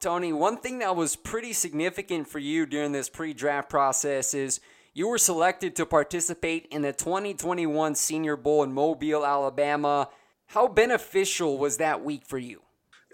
Tony, 0.00 0.32
one 0.32 0.56
thing 0.56 0.80
that 0.80 0.96
was 0.96 1.14
pretty 1.14 1.52
significant 1.52 2.26
for 2.26 2.40
you 2.40 2.66
during 2.66 2.90
this 2.90 3.08
pre-draft 3.08 3.70
process 3.70 4.34
is 4.34 4.58
you 4.94 5.06
were 5.06 5.18
selected 5.18 5.76
to 5.76 5.86
participate 5.86 6.66
in 6.72 6.82
the 6.82 6.92
2021 6.92 7.94
Senior 7.94 8.36
Bowl 8.36 8.64
in 8.64 8.72
Mobile, 8.72 9.24
Alabama. 9.24 10.08
How 10.46 10.66
beneficial 10.66 11.56
was 11.56 11.76
that 11.76 12.04
week 12.04 12.26
for 12.26 12.36
you? 12.36 12.62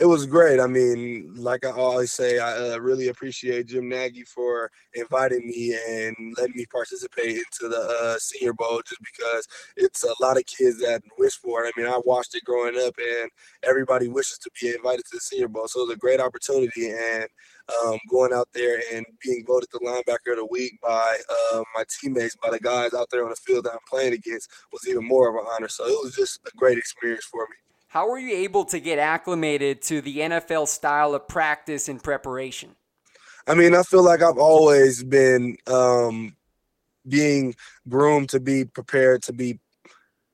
It 0.00 0.06
was 0.06 0.26
great. 0.26 0.60
I 0.60 0.66
mean, 0.66 1.34
like 1.34 1.64
I 1.66 1.70
always 1.70 2.12
say, 2.12 2.38
I 2.38 2.74
uh, 2.74 2.78
really 2.78 3.08
appreciate 3.08 3.66
Jim 3.66 3.88
Nagy 3.88 4.22
for 4.22 4.70
inviting 4.94 5.46
me 5.46 5.76
and 5.88 6.14
letting 6.36 6.56
me 6.56 6.66
participate 6.66 7.36
into 7.36 7.68
the 7.68 7.98
uh, 8.00 8.18
Senior 8.18 8.52
Bowl 8.52 8.80
just 8.86 9.00
because 9.00 9.48
it's 9.76 10.04
a 10.04 10.14
lot 10.20 10.36
of 10.36 10.46
kids 10.46 10.78
that 10.80 11.02
wish 11.18 11.34
for 11.34 11.64
it. 11.64 11.74
I 11.76 11.80
mean, 11.80 11.90
I 11.90 12.00
watched 12.04 12.36
it 12.36 12.44
growing 12.44 12.76
up, 12.76 12.94
and 12.96 13.30
everybody 13.64 14.08
wishes 14.08 14.38
to 14.38 14.50
be 14.60 14.68
invited 14.68 15.04
to 15.06 15.16
the 15.16 15.20
Senior 15.20 15.48
Bowl. 15.48 15.66
So 15.66 15.80
it 15.80 15.88
was 15.88 15.96
a 15.96 15.98
great 15.98 16.20
opportunity, 16.20 16.90
and 16.90 17.26
um, 17.84 17.98
going 18.08 18.32
out 18.32 18.48
there 18.54 18.80
and 18.94 19.04
being 19.22 19.44
voted 19.46 19.68
the 19.72 19.80
linebacker 19.80 20.32
of 20.32 20.38
the 20.38 20.46
week 20.50 20.80
by 20.80 21.16
uh, 21.52 21.62
my 21.74 21.84
teammates, 22.00 22.36
by 22.36 22.50
the 22.50 22.60
guys 22.60 22.94
out 22.94 23.08
there 23.10 23.24
on 23.24 23.30
the 23.30 23.36
field 23.36 23.64
that 23.64 23.72
I'm 23.72 23.78
playing 23.88 24.12
against, 24.12 24.48
was 24.72 24.86
even 24.88 25.06
more 25.06 25.28
of 25.28 25.34
an 25.34 25.50
honor. 25.52 25.68
So 25.68 25.86
it 25.86 25.98
was 26.04 26.14
just 26.14 26.40
a 26.46 26.56
great 26.56 26.78
experience 26.78 27.24
for 27.24 27.42
me. 27.42 27.56
How 27.88 28.08
were 28.08 28.18
you 28.18 28.36
able 28.36 28.66
to 28.66 28.80
get 28.80 28.98
acclimated 28.98 29.80
to 29.82 30.02
the 30.02 30.18
NFL 30.18 30.68
style 30.68 31.14
of 31.14 31.26
practice 31.26 31.88
and 31.88 32.02
preparation? 32.02 32.76
I 33.46 33.54
mean, 33.54 33.74
I 33.74 33.82
feel 33.82 34.04
like 34.04 34.22
I've 34.22 34.36
always 34.36 35.02
been 35.02 35.56
um, 35.66 36.36
being 37.08 37.54
groomed 37.88 38.28
to 38.30 38.40
be 38.40 38.66
prepared 38.66 39.22
to 39.22 39.32
be 39.32 39.58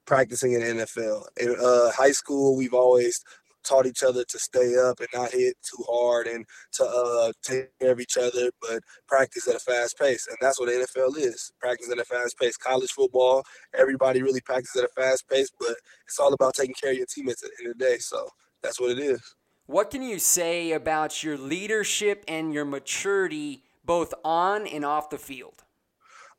practicing 0.04 0.54
in 0.54 0.62
NFL. 0.62 1.26
In 1.40 1.54
uh, 1.62 1.92
high 1.92 2.10
school, 2.10 2.56
we've 2.56 2.74
always 2.74 3.24
taught 3.64 3.86
each 3.86 4.02
other 4.02 4.24
to 4.24 4.38
stay 4.38 4.76
up 4.76 5.00
and 5.00 5.08
not 5.12 5.32
hit 5.32 5.56
too 5.62 5.82
hard 5.88 6.26
and 6.26 6.44
to 6.72 6.84
uh, 6.84 7.32
take 7.42 7.68
care 7.80 7.92
of 7.92 8.00
each 8.00 8.16
other, 8.16 8.50
but 8.60 8.82
practice 9.08 9.48
at 9.48 9.56
a 9.56 9.60
fast 9.60 9.98
pace. 9.98 10.26
And 10.28 10.36
that's 10.40 10.60
what 10.60 10.66
the 10.66 10.86
NFL 10.86 11.16
is 11.16 11.52
practice 11.60 11.90
at 11.90 11.98
a 11.98 12.04
fast 12.04 12.38
pace. 12.38 12.56
College 12.56 12.90
football, 12.90 13.42
everybody 13.76 14.22
really 14.22 14.40
practices 14.40 14.82
at 14.82 14.88
a 14.88 15.00
fast 15.00 15.28
pace, 15.28 15.50
but 15.58 15.76
it's 16.06 16.18
all 16.18 16.32
about 16.32 16.54
taking 16.54 16.74
care 16.80 16.92
of 16.92 16.96
your 16.96 17.06
teammates 17.06 17.42
at 17.42 17.50
the 17.50 17.64
end 17.64 17.72
of 17.72 17.78
the 17.78 17.84
day. 17.84 17.98
So 17.98 18.28
that's 18.62 18.80
what 18.80 18.90
it 18.90 18.98
is. 18.98 19.20
What 19.66 19.90
can 19.90 20.02
you 20.02 20.18
say 20.18 20.72
about 20.72 21.22
your 21.22 21.38
leadership 21.38 22.24
and 22.28 22.52
your 22.52 22.66
maturity 22.66 23.62
both 23.84 24.12
on 24.24 24.66
and 24.66 24.84
off 24.84 25.10
the 25.10 25.18
field? 25.18 25.64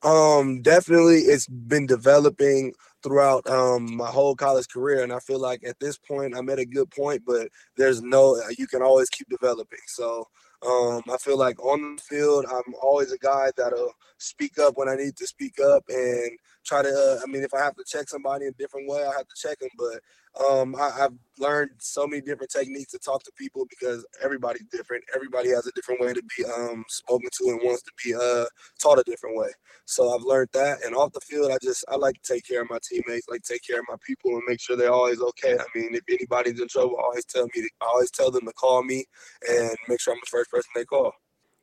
Um, 0.03 0.61
definitely, 0.61 1.21
it's 1.21 1.47
been 1.47 1.87
developing 1.87 2.73
throughout 3.05 3.47
um, 3.47 3.97
my 3.97 4.07
whole 4.07 4.35
college 4.35 4.67
career, 4.67 5.03
and 5.03 5.13
I 5.13 5.19
feel 5.19 5.39
like 5.39 5.63
at 5.63 5.79
this 5.79 5.95
point 5.95 6.35
I'm 6.35 6.49
at 6.49 6.57
a 6.57 6.65
good 6.65 6.89
point. 6.89 7.21
But 7.25 7.49
there's 7.77 8.01
no, 8.01 8.41
you 8.57 8.65
can 8.65 8.81
always 8.81 9.09
keep 9.09 9.29
developing. 9.29 9.79
So 9.85 10.27
um, 10.65 11.03
I 11.11 11.17
feel 11.17 11.37
like 11.37 11.63
on 11.63 11.97
the 11.97 12.01
field, 12.01 12.45
I'm 12.49 12.73
always 12.81 13.11
a 13.11 13.19
guy 13.19 13.51
that'll 13.55 13.91
speak 14.17 14.57
up 14.57 14.77
when 14.77 14.89
I 14.89 14.95
need 14.95 15.15
to 15.17 15.27
speak 15.27 15.59
up 15.59 15.83
and 15.87 16.31
try 16.65 16.81
to. 16.81 16.89
Uh, 16.89 17.19
I 17.23 17.31
mean, 17.31 17.43
if 17.43 17.53
I 17.53 17.59
have 17.59 17.75
to 17.75 17.83
check 17.85 18.09
somebody 18.09 18.47
a 18.47 18.51
different 18.53 18.89
way, 18.89 19.03
I 19.03 19.13
have 19.15 19.27
to 19.27 19.35
check 19.35 19.59
them. 19.59 19.69
But 19.77 19.99
um, 20.43 20.75
I, 20.75 20.91
have 20.97 21.13
learned 21.39 21.71
so 21.79 22.07
many 22.07 22.21
different 22.21 22.51
techniques 22.51 22.91
to 22.91 22.99
talk 22.99 23.23
to 23.23 23.31
people 23.37 23.65
because 23.69 24.05
everybody's 24.23 24.65
different. 24.71 25.03
Everybody 25.15 25.49
has 25.49 25.67
a 25.67 25.71
different 25.71 26.01
way 26.01 26.13
to 26.13 26.21
be 26.37 26.45
um, 26.45 26.83
spoken 26.87 27.29
to 27.31 27.49
and 27.49 27.59
wants 27.63 27.83
to 27.83 27.91
be 28.03 28.13
uh, 28.13 28.45
taught 28.79 28.99
a 28.99 29.03
different 29.03 29.37
way. 29.37 29.49
So 29.85 30.13
I've 30.13 30.23
learned 30.23 30.49
that. 30.53 30.83
And 30.85 30.95
off 30.95 31.13
the 31.13 31.21
field, 31.21 31.51
I 31.51 31.57
just 31.61 31.85
I 31.89 31.95
like 31.95 32.21
to 32.21 32.33
take 32.33 32.45
care 32.45 32.61
of 32.61 32.69
my 32.69 32.79
teammates, 32.83 33.27
like 33.29 33.43
take 33.43 33.63
care 33.63 33.79
of 33.79 33.85
my 33.87 33.95
people, 34.05 34.31
and 34.31 34.43
make 34.47 34.59
sure 34.59 34.75
they're 34.75 34.91
always 34.91 35.21
okay. 35.21 35.53
I 35.53 35.77
mean, 35.77 35.95
if 35.95 36.03
anybody's 36.09 36.59
in 36.59 36.67
trouble, 36.67 36.97
I 36.99 37.03
always 37.03 37.25
tell 37.25 37.45
me. 37.55 37.67
I 37.81 37.85
always 37.85 38.11
tell 38.11 38.31
them 38.31 38.45
to 38.45 38.53
call 38.53 38.83
me 38.83 39.05
and 39.49 39.75
make 39.87 40.01
sure 40.01 40.13
I'm 40.13 40.19
the 40.23 40.29
first 40.29 40.51
person 40.51 40.71
they 40.75 40.85
call. 40.85 41.13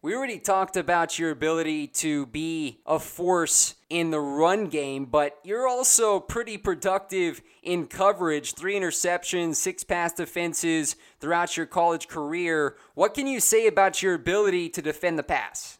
We 0.04 0.16
already 0.16 0.40
talked 0.40 0.76
about 0.76 1.16
your 1.16 1.30
ability 1.30 1.86
to 1.86 2.26
be 2.26 2.80
a 2.84 2.98
force 2.98 3.76
in 3.88 4.10
the 4.10 4.18
run 4.18 4.66
game, 4.66 5.04
but 5.04 5.38
you're 5.44 5.68
also 5.68 6.18
pretty 6.18 6.58
productive 6.58 7.40
in 7.62 7.86
coverage. 7.86 8.54
Three 8.54 8.74
interceptions, 8.74 9.54
six 9.54 9.84
pass 9.84 10.12
defenses 10.12 10.96
throughout 11.20 11.56
your 11.56 11.66
college 11.66 12.08
career. 12.08 12.76
What 12.94 13.14
can 13.14 13.28
you 13.28 13.38
say 13.38 13.68
about 13.68 14.02
your 14.02 14.14
ability 14.14 14.70
to 14.70 14.82
defend 14.82 15.20
the 15.20 15.22
pass? 15.22 15.78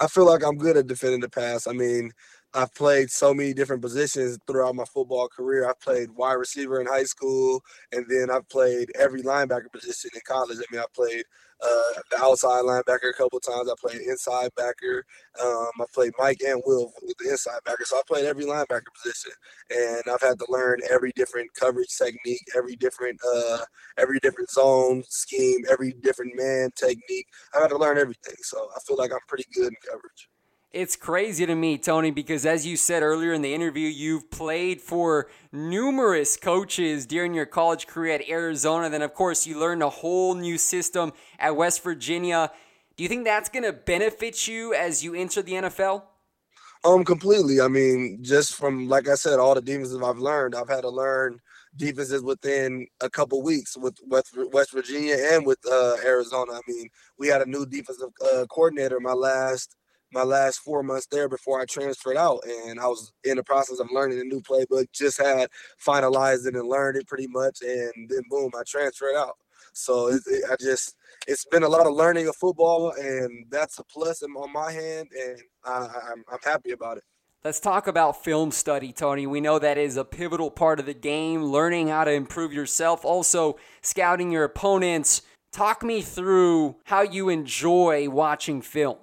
I 0.00 0.06
feel 0.06 0.24
like 0.24 0.42
I'm 0.42 0.56
good 0.56 0.78
at 0.78 0.86
defending 0.86 1.20
the 1.20 1.28
pass. 1.28 1.66
I 1.66 1.72
mean, 1.72 2.12
I've 2.52 2.74
played 2.74 3.10
so 3.10 3.32
many 3.32 3.54
different 3.54 3.80
positions 3.82 4.38
throughout 4.46 4.74
my 4.74 4.84
football 4.84 5.28
career. 5.28 5.68
I've 5.68 5.80
played 5.80 6.10
wide 6.10 6.32
receiver 6.34 6.80
in 6.80 6.86
high 6.86 7.04
school, 7.04 7.62
and 7.92 8.04
then 8.08 8.28
I've 8.30 8.48
played 8.48 8.90
every 8.98 9.22
linebacker 9.22 9.70
position 9.72 10.10
in 10.14 10.20
college. 10.26 10.58
I 10.58 10.64
mean, 10.72 10.80
I 10.80 10.86
played 10.92 11.24
uh, 11.62 12.00
the 12.10 12.18
outside 12.18 12.64
linebacker 12.64 13.10
a 13.10 13.16
couple 13.16 13.38
times. 13.38 13.70
I 13.70 13.74
played 13.80 14.00
inside 14.00 14.50
backer. 14.56 15.04
Um, 15.40 15.70
I 15.80 15.84
played 15.94 16.12
Mike 16.18 16.40
and 16.44 16.60
Will 16.66 16.92
with 17.02 17.16
the 17.18 17.30
inside 17.30 17.60
backer. 17.64 17.84
So 17.84 17.98
I 17.98 18.02
played 18.08 18.24
every 18.24 18.44
linebacker 18.46 18.90
position, 19.00 19.32
and 19.70 20.02
I've 20.12 20.22
had 20.22 20.38
to 20.40 20.46
learn 20.48 20.80
every 20.90 21.12
different 21.14 21.50
coverage 21.54 21.96
technique, 21.96 22.42
every 22.56 22.74
different 22.76 23.20
uh, 23.32 23.58
every 23.98 24.18
different 24.20 24.50
zone 24.50 25.04
scheme, 25.08 25.60
every 25.70 25.92
different 26.02 26.32
man 26.36 26.70
technique. 26.76 27.26
I've 27.54 27.62
had 27.62 27.68
to 27.70 27.78
learn 27.78 27.98
everything. 27.98 28.36
So 28.42 28.68
I 28.76 28.80
feel 28.80 28.96
like 28.96 29.12
I'm 29.12 29.20
pretty 29.28 29.46
good 29.54 29.68
in 29.68 29.76
coverage. 29.88 30.29
It's 30.72 30.94
crazy 30.94 31.46
to 31.46 31.54
me, 31.56 31.78
Tony, 31.78 32.12
because 32.12 32.46
as 32.46 32.64
you 32.64 32.76
said 32.76 33.02
earlier 33.02 33.32
in 33.32 33.42
the 33.42 33.52
interview, 33.52 33.88
you've 33.88 34.30
played 34.30 34.80
for 34.80 35.26
numerous 35.50 36.36
coaches 36.36 37.06
during 37.06 37.34
your 37.34 37.46
college 37.46 37.88
career 37.88 38.14
at 38.14 38.28
Arizona. 38.28 38.88
Then, 38.88 39.02
of 39.02 39.12
course, 39.12 39.48
you 39.48 39.58
learned 39.58 39.82
a 39.82 39.90
whole 39.90 40.36
new 40.36 40.58
system 40.58 41.12
at 41.40 41.56
West 41.56 41.82
Virginia. 41.82 42.52
Do 42.96 43.02
you 43.02 43.08
think 43.08 43.24
that's 43.24 43.48
going 43.48 43.64
to 43.64 43.72
benefit 43.72 44.46
you 44.46 44.72
as 44.72 45.02
you 45.02 45.12
enter 45.12 45.42
the 45.42 45.54
NFL? 45.54 46.04
Um, 46.84 47.04
completely. 47.04 47.60
I 47.60 47.66
mean, 47.66 48.18
just 48.22 48.54
from 48.54 48.88
like 48.88 49.08
I 49.08 49.16
said, 49.16 49.40
all 49.40 49.56
the 49.56 49.60
defenses 49.60 50.00
I've 50.00 50.18
learned, 50.18 50.54
I've 50.54 50.68
had 50.68 50.82
to 50.82 50.88
learn 50.88 51.40
defenses 51.74 52.22
within 52.22 52.86
a 53.00 53.10
couple 53.10 53.42
weeks 53.42 53.76
with 53.76 53.96
West, 54.06 54.72
Virginia 54.72 55.16
and 55.32 55.44
with 55.44 55.58
uh, 55.68 55.96
Arizona. 56.04 56.52
I 56.52 56.60
mean, 56.68 56.88
we 57.18 57.26
had 57.26 57.42
a 57.42 57.46
new 57.46 57.66
defensive 57.66 58.10
uh, 58.32 58.46
coordinator 58.46 59.00
my 59.00 59.14
last 59.14 59.74
my 60.12 60.22
last 60.22 60.58
four 60.58 60.82
months 60.82 61.06
there 61.10 61.28
before 61.28 61.60
I 61.60 61.64
transferred 61.64 62.16
out. 62.16 62.40
And 62.66 62.80
I 62.80 62.86
was 62.86 63.12
in 63.24 63.36
the 63.36 63.44
process 63.44 63.80
of 63.80 63.88
learning 63.92 64.20
a 64.20 64.24
new 64.24 64.40
playbook, 64.40 64.86
just 64.92 65.20
had 65.20 65.48
finalized 65.84 66.46
it 66.46 66.56
and 66.56 66.68
learned 66.68 66.96
it 66.98 67.06
pretty 67.06 67.26
much. 67.28 67.62
And 67.62 68.08
then 68.08 68.22
boom, 68.28 68.50
I 68.58 68.62
transferred 68.66 69.16
out. 69.16 69.36
So 69.72 70.08
it, 70.08 70.22
it, 70.26 70.44
I 70.50 70.56
just, 70.58 70.96
it's 71.26 71.44
been 71.44 71.62
a 71.62 71.68
lot 71.68 71.86
of 71.86 71.94
learning 71.94 72.28
of 72.28 72.36
football, 72.36 72.92
and 72.92 73.46
that's 73.50 73.78
a 73.78 73.84
plus 73.84 74.22
on 74.22 74.52
my 74.52 74.72
hand, 74.72 75.08
and 75.16 75.40
I, 75.64 75.88
I'm, 76.10 76.24
I'm 76.30 76.38
happy 76.42 76.72
about 76.72 76.96
it. 76.96 77.04
Let's 77.44 77.60
talk 77.60 77.86
about 77.86 78.22
film 78.22 78.50
study, 78.50 78.92
Tony. 78.92 79.26
We 79.26 79.40
know 79.40 79.58
that 79.58 79.78
is 79.78 79.96
a 79.96 80.04
pivotal 80.04 80.50
part 80.50 80.78
of 80.78 80.86
the 80.86 80.94
game, 80.94 81.44
learning 81.44 81.88
how 81.88 82.04
to 82.04 82.10
improve 82.10 82.52
yourself, 82.52 83.04
also 83.04 83.56
scouting 83.80 84.30
your 84.30 84.44
opponents. 84.44 85.22
Talk 85.52 85.82
me 85.82 86.02
through 86.02 86.76
how 86.84 87.02
you 87.02 87.28
enjoy 87.28 88.10
watching 88.10 88.60
film 88.60 88.98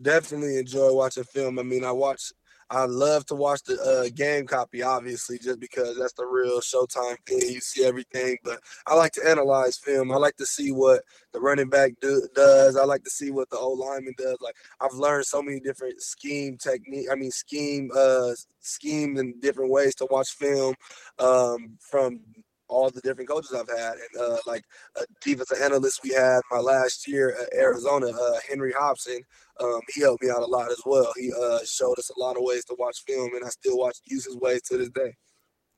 definitely 0.00 0.58
enjoy 0.58 0.92
watching 0.92 1.24
film. 1.24 1.58
I 1.58 1.62
mean, 1.62 1.84
I 1.84 1.92
watch 1.92 2.32
I 2.70 2.84
love 2.84 3.24
to 3.26 3.34
watch 3.34 3.62
the 3.62 3.80
uh, 3.80 4.10
game 4.14 4.46
copy, 4.46 4.82
obviously, 4.82 5.38
just 5.38 5.58
because 5.58 5.96
that's 5.98 6.12
the 6.12 6.26
real 6.26 6.60
Showtime 6.60 7.16
thing. 7.26 7.40
You 7.40 7.60
see 7.60 7.84
everything, 7.84 8.36
but 8.44 8.60
I 8.86 8.94
like 8.94 9.12
to 9.12 9.26
analyze 9.26 9.78
film. 9.78 10.12
I 10.12 10.16
like 10.16 10.36
to 10.36 10.44
see 10.44 10.70
what 10.70 11.02
the 11.32 11.40
running 11.40 11.70
back 11.70 11.92
do, 12.02 12.28
does. 12.34 12.76
I 12.76 12.84
like 12.84 13.04
to 13.04 13.10
see 13.10 13.30
what 13.30 13.48
the 13.48 13.56
old 13.56 13.78
lineman 13.78 14.14
does. 14.18 14.36
Like 14.42 14.54
I've 14.82 14.92
learned 14.92 15.24
so 15.24 15.40
many 15.40 15.60
different 15.60 16.02
scheme 16.02 16.58
technique. 16.58 17.06
I 17.10 17.14
mean, 17.14 17.30
scheme, 17.30 17.90
uh, 17.96 18.32
scheme 18.60 19.16
in 19.16 19.40
different 19.40 19.70
ways 19.70 19.94
to 19.96 20.08
watch 20.10 20.28
film 20.32 20.74
um, 21.18 21.78
from 21.80 22.20
all 22.68 22.90
the 22.90 23.00
different 23.00 23.28
coaches 23.28 23.52
I've 23.52 23.78
had, 23.78 23.94
and 23.94 24.22
uh, 24.22 24.36
like 24.46 24.64
a 24.96 25.02
defensive 25.22 25.58
analyst 25.62 26.00
we 26.02 26.10
had 26.10 26.40
my 26.50 26.58
last 26.58 27.08
year 27.08 27.36
at 27.40 27.52
Arizona, 27.54 28.08
uh, 28.08 28.38
Henry 28.48 28.72
Hobson. 28.78 29.20
Um, 29.60 29.80
he 29.94 30.02
helped 30.02 30.22
me 30.22 30.30
out 30.30 30.42
a 30.42 30.46
lot 30.46 30.70
as 30.70 30.82
well. 30.86 31.12
He 31.16 31.32
uh, 31.32 31.60
showed 31.64 31.98
us 31.98 32.10
a 32.10 32.20
lot 32.20 32.36
of 32.36 32.42
ways 32.42 32.64
to 32.66 32.76
watch 32.78 33.02
film, 33.06 33.30
and 33.34 33.44
I 33.44 33.48
still 33.48 33.78
watch 33.78 33.98
use 34.04 34.26
his 34.26 34.36
ways 34.36 34.62
to 34.62 34.78
this 34.78 34.90
day. 34.90 35.16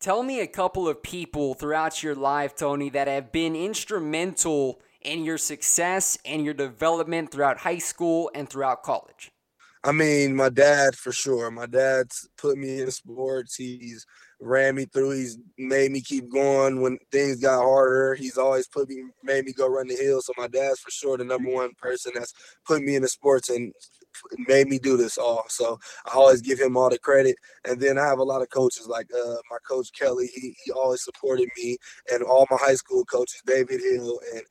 Tell 0.00 0.22
me 0.22 0.40
a 0.40 0.46
couple 0.46 0.88
of 0.88 1.02
people 1.02 1.54
throughout 1.54 2.02
your 2.02 2.14
life, 2.14 2.56
Tony, 2.56 2.88
that 2.90 3.06
have 3.06 3.32
been 3.32 3.54
instrumental 3.54 4.80
in 5.02 5.24
your 5.24 5.38
success 5.38 6.18
and 6.24 6.44
your 6.44 6.54
development 6.54 7.30
throughout 7.30 7.58
high 7.58 7.78
school 7.78 8.30
and 8.34 8.48
throughout 8.48 8.82
college. 8.82 9.30
I 9.82 9.92
mean, 9.92 10.34
my 10.34 10.50
dad 10.50 10.94
for 10.94 11.12
sure. 11.12 11.50
My 11.50 11.66
dad's 11.66 12.28
put 12.36 12.58
me 12.58 12.82
in 12.82 12.90
sports. 12.90 13.56
He's 13.56 14.06
ran 14.40 14.74
me 14.74 14.86
through. 14.86 15.12
He's 15.12 15.38
made 15.58 15.90
me 15.90 16.00
keep 16.00 16.30
going 16.30 16.80
when 16.80 16.98
things 17.12 17.40
got 17.40 17.62
harder. 17.62 18.14
He's 18.14 18.38
always 18.38 18.66
put 18.68 18.88
me, 18.88 19.04
made 19.22 19.44
me 19.44 19.52
go 19.52 19.68
run 19.68 19.88
the 19.88 19.96
hill. 19.96 20.20
So 20.22 20.32
my 20.36 20.48
dad's 20.48 20.80
for 20.80 20.90
sure 20.90 21.18
the 21.18 21.24
number 21.24 21.50
one 21.50 21.72
person 21.78 22.12
that's 22.14 22.32
put 22.66 22.82
me 22.82 22.96
in 22.96 23.02
the 23.02 23.08
sports 23.08 23.50
and 23.50 23.72
made 24.48 24.68
me 24.68 24.78
do 24.78 24.96
this 24.96 25.18
all. 25.18 25.44
So 25.48 25.78
I 26.06 26.14
always 26.14 26.40
give 26.40 26.58
him 26.58 26.76
all 26.76 26.90
the 26.90 26.98
credit. 26.98 27.36
And 27.64 27.80
then 27.80 27.98
I 27.98 28.06
have 28.06 28.18
a 28.18 28.24
lot 28.24 28.42
of 28.42 28.50
coaches 28.50 28.86
like 28.86 29.08
uh, 29.14 29.36
my 29.50 29.58
coach 29.68 29.90
Kelly. 29.98 30.28
He 30.34 30.56
he 30.64 30.72
always 30.72 31.04
supported 31.04 31.48
me, 31.56 31.76
and 32.12 32.22
all 32.22 32.46
my 32.50 32.56
high 32.58 32.74
school 32.74 33.04
coaches, 33.04 33.42
David 33.46 33.80
Hill, 33.80 34.20
and 34.34 34.42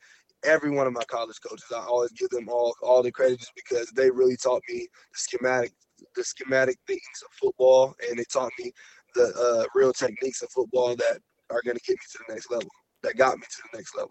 every 0.44 0.70
one 0.70 0.86
of 0.86 0.92
my 0.92 1.04
college 1.04 1.38
coaches. 1.46 1.66
I 1.74 1.80
always 1.80 2.12
give 2.12 2.30
them 2.30 2.48
all 2.48 2.74
all 2.82 3.02
the 3.02 3.12
credit 3.12 3.40
just 3.40 3.52
because 3.54 3.90
they 3.90 4.10
really 4.10 4.36
taught 4.36 4.62
me 4.68 4.88
the 5.12 5.18
schematic 5.18 5.72
the 6.16 6.24
schematic 6.24 6.78
things 6.86 7.00
of 7.24 7.32
football, 7.32 7.94
and 8.08 8.18
they 8.18 8.24
taught 8.24 8.52
me 8.58 8.72
the 9.14 9.32
uh, 9.34 9.64
real 9.74 9.92
techniques 9.92 10.42
of 10.42 10.50
football 10.50 10.96
that 10.96 11.18
are 11.50 11.60
going 11.64 11.76
to 11.76 11.82
get 11.82 11.94
me 11.94 12.02
to 12.12 12.18
the 12.26 12.34
next 12.34 12.50
level. 12.50 12.68
That 13.02 13.16
got 13.16 13.36
me 13.38 13.44
to 13.50 13.62
the 13.70 13.78
next 13.78 13.96
level. 13.96 14.10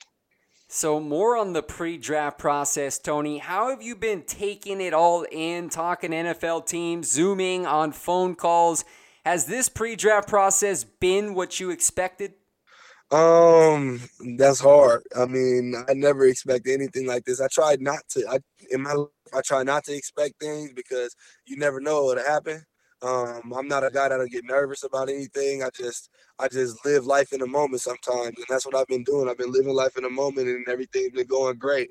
So, 0.68 1.00
more 1.00 1.36
on 1.36 1.53
the 1.53 1.63
pre 1.63 1.98
draft 1.98 2.38
process, 2.38 3.00
Tony. 3.00 3.39
How 3.39 3.70
have 3.70 3.82
you 3.82 3.96
been 3.96 4.24
taking 4.24 4.82
it 4.82 4.94
all 4.94 5.25
in, 5.32 5.70
talking 5.70 6.12
NFL 6.12 6.68
teams, 6.68 7.10
zooming 7.10 7.65
on 7.65 7.91
phone 7.91 8.36
calls? 8.36 8.86
Has 9.25 9.46
this 9.46 9.68
pre 9.68 9.96
draft 9.96 10.27
process 10.27 10.84
been 10.84 11.34
what 11.34 11.60
you 11.60 11.72
expected? 11.72 12.34
Um, 13.12 14.01
that's 14.38 14.60
hard. 14.60 15.01
I 15.18 15.25
mean, 15.25 15.74
I 15.89 15.94
never 15.94 16.27
expect 16.27 16.68
anything 16.68 17.08
like 17.08 17.25
this. 17.25 17.41
I 17.41 17.48
tried 17.48 17.82
not 17.82 18.01
to. 18.10 18.27
I 18.29 18.38
in 18.70 18.84
my 18.84 18.94
life, 18.94 19.10
I 19.34 19.41
try 19.41 19.63
not 19.63 19.84
to 19.86 19.96
expect 19.96 20.39
things 20.39 20.72
because 20.75 21.15
you 21.46 21.58
never 21.58 21.79
know 21.79 22.06
what'll 22.06 22.24
happen. 22.24 22.63
Um, 23.01 23.53
I'm 23.56 23.68
not 23.68 23.86
a 23.86 23.89
guy 23.89 24.10
that'll 24.10 24.27
get 24.27 24.44
nervous 24.44 24.84
about 24.84 25.10
anything. 25.10 25.63
I 25.63 25.70
just 25.70 26.10
I 26.38 26.48
just 26.48 26.86
live 26.86 27.06
life 27.06 27.32
in 27.32 27.39
the 27.39 27.48
moment 27.48 27.82
sometimes, 27.82 28.36
and 28.36 28.46
that's 28.50 28.65
what 28.65 28.75
I've 28.75 28.88
been 28.88 29.03
doing. 29.03 29.29
I've 29.29 29.38
been 29.38 29.51
living 29.51 29.74
life 29.74 29.96
in 29.98 30.03
the 30.03 30.10
moment, 30.10 30.48
and 30.48 30.68
everything's 30.68 31.12
been 31.12 31.27
going 31.27 31.58
great. 31.58 31.89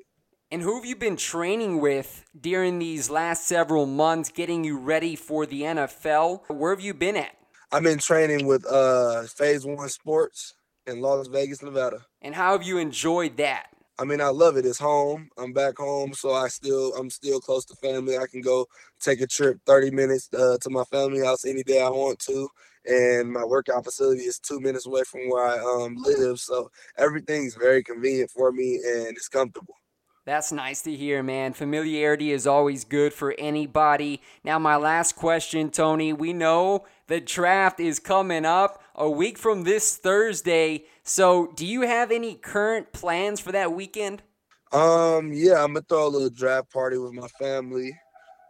And 0.51 0.61
who 0.61 0.75
have 0.75 0.85
you 0.85 0.95
been 0.95 1.15
training 1.15 1.79
with 1.79 2.25
during 2.39 2.79
these 2.79 3.09
last 3.09 3.47
several 3.47 3.85
months, 3.85 4.29
getting 4.29 4.63
you 4.63 4.77
ready 4.79 5.15
for 5.15 5.45
the 5.45 5.61
NFL? 5.61 6.41
Where 6.47 6.73
have 6.73 6.83
you 6.83 6.93
been 6.93 7.17
at? 7.17 7.35
I've 7.71 7.83
been 7.83 7.99
training 7.99 8.47
with 8.47 8.65
uh, 8.65 9.23
Phase 9.23 9.63
One 9.63 9.89
Sports 9.89 10.55
in 10.87 11.01
Las 11.01 11.27
Vegas, 11.27 11.61
Nevada. 11.61 12.05
And 12.21 12.33
how 12.33 12.53
have 12.53 12.63
you 12.63 12.79
enjoyed 12.79 13.37
that? 13.37 13.67
I 13.99 14.05
mean, 14.05 14.21
I 14.21 14.29
love 14.29 14.55
it. 14.55 14.65
It's 14.65 14.79
home. 14.79 15.29
I'm 15.37 15.51
back 15.51 15.77
home, 15.77 16.13
so 16.13 16.33
I 16.33 16.47
still 16.47 16.95
I'm 16.95 17.09
still 17.09 17.41
close 17.41 17.65
to 17.65 17.75
family. 17.75 18.17
I 18.17 18.27
can 18.27 18.39
go 18.39 18.65
take 19.01 19.19
a 19.19 19.27
trip 19.27 19.59
30 19.65 19.91
minutes 19.91 20.29
uh, 20.33 20.57
to 20.61 20.69
my 20.69 20.85
family 20.85 21.19
house 21.19 21.43
any 21.43 21.63
day 21.63 21.81
I 21.81 21.89
want 21.89 22.17
to, 22.19 22.47
and 22.85 23.29
my 23.29 23.43
workout 23.43 23.83
facility 23.83 24.21
is 24.21 24.39
two 24.39 24.61
minutes 24.61 24.87
away 24.87 25.03
from 25.03 25.29
where 25.29 25.45
I 25.45 25.59
um, 25.59 25.97
live. 25.97 26.39
So 26.39 26.71
everything's 26.97 27.55
very 27.55 27.83
convenient 27.83 28.31
for 28.31 28.53
me, 28.53 28.75
and 28.75 29.09
it's 29.17 29.27
comfortable. 29.27 29.75
That's 30.25 30.51
nice 30.51 30.83
to 30.83 30.95
hear, 30.95 31.23
man. 31.23 31.53
Familiarity 31.53 32.31
is 32.31 32.45
always 32.45 32.85
good 32.85 33.13
for 33.13 33.33
anybody. 33.37 34.21
Now, 34.43 34.59
my 34.59 34.75
last 34.75 35.15
question, 35.15 35.71
Tony. 35.71 36.13
We 36.13 36.33
know 36.33 36.85
the 37.07 37.19
draft 37.19 37.79
is 37.79 37.99
coming 37.99 38.45
up 38.45 38.81
a 38.95 39.09
week 39.09 39.37
from 39.37 39.63
this 39.63 39.97
Thursday. 39.97 40.85
So, 41.09 41.47
do 41.55 41.65
you 41.65 41.81
have 41.81 42.11
any 42.11 42.35
current 42.35 42.93
plans 42.93 43.39
for 43.39 43.51
that 43.51 43.73
weekend? 43.73 44.21
Um, 44.71 45.33
yeah, 45.33 45.63
I'm 45.63 45.73
gonna 45.73 45.81
throw 45.89 46.05
a 46.05 46.07
little 46.07 46.29
draft 46.29 46.71
party 46.71 46.99
with 46.99 47.13
my 47.13 47.27
family, 47.29 47.99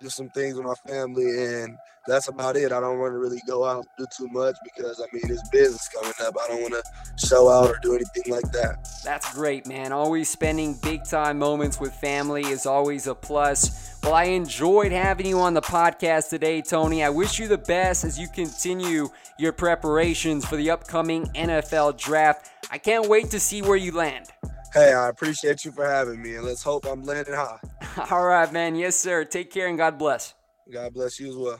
do 0.01 0.09
some 0.09 0.27
things 0.31 0.55
with 0.55 0.65
my 0.65 0.75
family, 0.85 1.23
and 1.53 1.77
that's 2.09 2.27
about 2.27 2.55
it. 2.55 2.71
I 2.71 2.79
don't 2.79 2.99
want 2.99 3.13
to 3.13 3.17
really 3.17 3.41
go 3.47 3.65
out 3.65 3.77
and 3.77 3.85
do 3.97 4.05
too 4.17 4.27
much 4.31 4.55
because 4.63 5.01
I 5.01 5.05
mean 5.13 5.23
it's 5.31 5.47
business 5.49 5.89
coming 5.93 6.13
up. 6.21 6.35
I 6.41 6.47
don't 6.47 6.61
want 6.61 6.73
to 6.73 7.27
show 7.27 7.49
out 7.49 7.69
or 7.69 7.79
do 7.81 7.95
anything 7.95 8.33
like 8.33 8.51
that. 8.51 8.87
That's 9.03 9.33
great, 9.33 9.67
man. 9.67 9.91
Always 9.91 10.29
spending 10.29 10.75
big 10.81 11.03
time 11.03 11.39
moments 11.39 11.79
with 11.79 11.93
family 11.93 12.43
is 12.43 12.65
always 12.65 13.07
a 13.07 13.15
plus. 13.15 13.97
Well, 14.03 14.13
I 14.13 14.25
enjoyed 14.25 14.91
having 14.91 15.25
you 15.25 15.39
on 15.39 15.53
the 15.53 15.61
podcast 15.61 16.29
today, 16.29 16.61
Tony. 16.61 17.03
I 17.03 17.09
wish 17.09 17.37
you 17.37 17.47
the 17.47 17.57
best 17.57 18.03
as 18.03 18.17
you 18.17 18.27
continue 18.29 19.09
your 19.37 19.51
preparations 19.51 20.45
for 20.45 20.55
the 20.55 20.69
upcoming 20.69 21.25
NFL 21.27 21.97
draft. 21.97 22.49
I 22.71 22.77
can't 22.77 23.07
wait 23.07 23.29
to 23.31 23.39
see 23.39 23.61
where 23.61 23.77
you 23.77 23.91
land. 23.91 24.27
Hey, 24.73 24.93
I 24.93 25.09
appreciate 25.09 25.65
you 25.65 25.71
for 25.71 25.85
having 25.85 26.21
me, 26.21 26.35
and 26.35 26.45
let's 26.45 26.61
hope 26.61 26.85
I'm 26.85 27.03
landing 27.03 27.33
high. 27.33 27.59
All 28.11 28.23
right, 28.23 28.51
man. 28.53 28.75
Yes, 28.75 28.95
sir. 28.95 29.25
Take 29.25 29.51
care 29.51 29.67
and 29.67 29.77
God 29.77 29.97
bless. 29.97 30.35
God 30.71 30.93
bless 30.93 31.19
you 31.19 31.29
as 31.29 31.35
well. 31.35 31.59